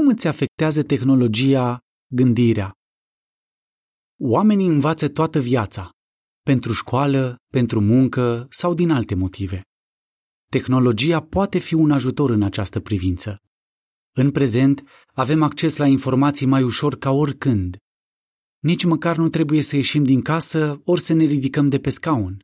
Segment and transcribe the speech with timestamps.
[0.00, 1.78] Cum îți afectează tehnologia
[2.14, 2.72] gândirea?
[4.20, 5.90] Oamenii învață toată viața,
[6.42, 9.62] pentru școală, pentru muncă sau din alte motive.
[10.50, 13.38] Tehnologia poate fi un ajutor în această privință.
[14.16, 14.82] În prezent,
[15.14, 17.76] avem acces la informații mai ușor ca oricând.
[18.58, 22.38] Nici măcar nu trebuie să ieșim din casă ori să ne ridicăm de pe scaun.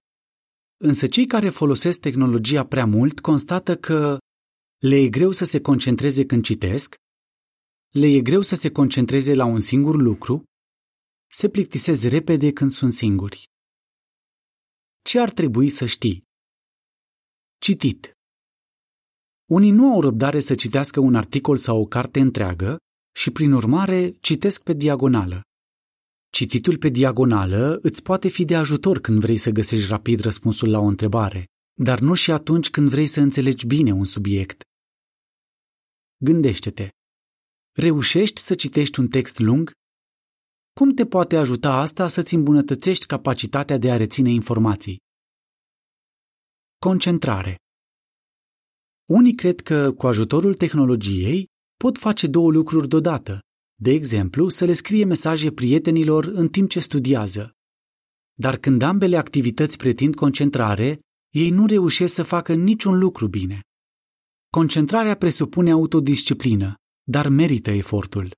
[0.77, 4.18] Însă cei care folosesc tehnologia prea mult constată că
[4.79, 6.96] le e greu să se concentreze când citesc,
[7.97, 10.45] le e greu să se concentreze la un singur lucru,
[11.32, 13.45] se plictisez repede când sunt singuri.
[15.03, 16.23] Ce ar trebui să știi?
[17.59, 18.13] Citit.
[19.51, 22.77] Unii nu au răbdare să citească un articol sau o carte întreagă
[23.14, 25.40] și, prin urmare, citesc pe diagonală.
[26.31, 30.79] Cititul pe diagonală îți poate fi de ajutor când vrei să găsești rapid răspunsul la
[30.79, 31.45] o întrebare,
[31.81, 34.62] dar nu și atunci când vrei să înțelegi bine un subiect.
[36.17, 36.91] Gândește-te.
[37.78, 39.72] Reușești să citești un text lung?
[40.73, 44.98] Cum te poate ajuta asta să-ți îmbunătățești capacitatea de a reține informații?
[46.78, 47.56] Concentrare.
[49.09, 53.41] Unii cred că, cu ajutorul tehnologiei, pot face două lucruri deodată.
[53.75, 57.51] De exemplu, să le scrie mesaje prietenilor în timp ce studiază.
[58.33, 61.01] Dar când ambele activități pretind concentrare,
[61.34, 63.61] ei nu reușesc să facă niciun lucru bine.
[64.51, 66.75] Concentrarea presupune autodisciplină,
[67.09, 68.35] dar merită efortul.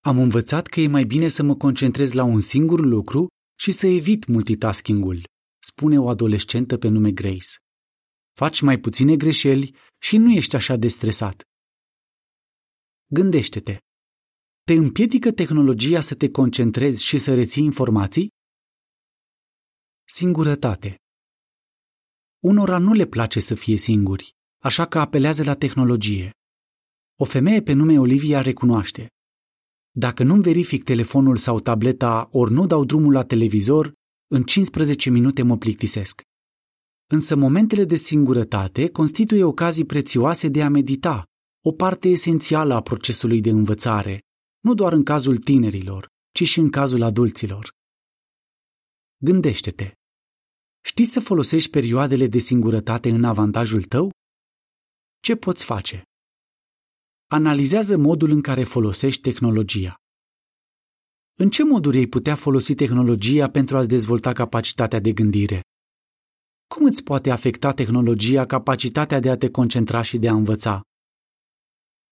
[0.00, 3.26] Am învățat că e mai bine să mă concentrez la un singur lucru
[3.58, 5.24] și să evit multitasking-ul,
[5.62, 7.48] spune o adolescentă pe nume Grace.
[8.32, 11.42] Faci mai puține greșeli și nu ești așa de stresat.
[13.06, 13.78] Gândește-te.
[14.62, 18.28] Te împiedică tehnologia să te concentrezi și să reții informații?
[20.04, 20.96] Singurătate.
[22.38, 24.30] Unora nu le place să fie singuri,
[24.62, 26.30] așa că apelează la tehnologie.
[27.18, 29.10] O femeie pe nume Olivia recunoaște.
[29.90, 33.92] Dacă nu-mi verific telefonul sau tableta ori nu dau drumul la televizor,
[34.26, 36.22] în 15 minute mă plictisesc.
[37.06, 41.24] Însă momentele de singurătate constituie ocazii prețioase de a medita,
[41.64, 44.22] o parte esențială a procesului de învățare,
[44.60, 47.70] nu doar în cazul tinerilor, ci și în cazul adulților.
[49.16, 49.92] Gândește-te.
[50.84, 54.10] Știi să folosești perioadele de singurătate în avantajul tău?
[55.20, 56.02] Ce poți face?
[57.28, 59.94] Analizează modul în care folosești tehnologia.
[61.34, 65.60] În ce moduri ai putea folosi tehnologia pentru a-ți dezvolta capacitatea de gândire?
[66.66, 70.80] Cum îți poate afecta tehnologia capacitatea de a te concentra și de a învăța?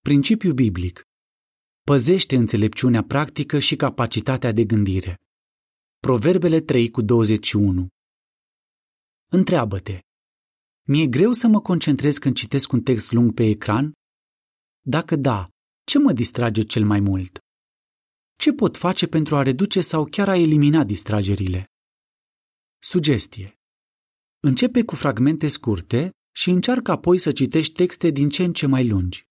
[0.00, 1.02] Principiu biblic.
[1.80, 5.20] Păzește înțelepciunea practică și capacitatea de gândire.
[5.98, 7.88] Proverbele 3 cu 21.
[9.30, 9.98] Întreabă-te.
[10.86, 13.92] Mi-e greu să mă concentrez când citesc un text lung pe ecran?
[14.86, 15.48] Dacă da,
[15.84, 17.38] ce mă distrage cel mai mult?
[18.38, 21.64] Ce pot face pentru a reduce sau chiar a elimina distragerile?
[22.78, 23.58] Sugestie.
[24.40, 28.88] Începe cu fragmente scurte și încearcă apoi să citești texte din ce în ce mai
[28.88, 29.26] lungi.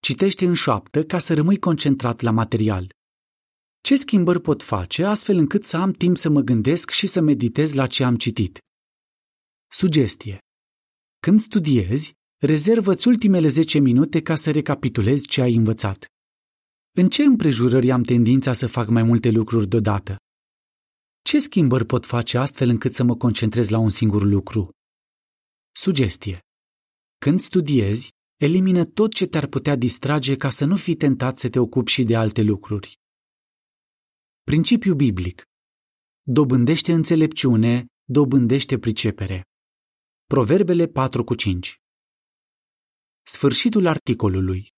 [0.00, 2.92] Citește în șoaptă ca să rămâi concentrat la material.
[3.80, 7.72] Ce schimbări pot face astfel încât să am timp să mă gândesc și să meditez
[7.72, 8.58] la ce am citit?
[9.70, 10.38] Sugestie.
[11.20, 16.04] Când studiezi, rezervă-ți ultimele 10 minute ca să recapitulezi ce ai învățat.
[16.92, 20.16] În ce împrejurări am tendința să fac mai multe lucruri deodată?
[21.22, 24.70] Ce schimbări pot face astfel încât să mă concentrez la un singur lucru?
[25.72, 26.38] Sugestie.
[27.18, 31.58] Când studiezi, elimină tot ce te-ar putea distrage ca să nu fii tentat să te
[31.58, 32.98] ocupi și de alte lucruri.
[34.42, 35.42] Principiu biblic.
[36.22, 39.42] Dobândește înțelepciune, dobândește pricepere.
[40.26, 41.81] Proverbele 4 cu 5
[43.24, 44.74] Sfârșitul articolului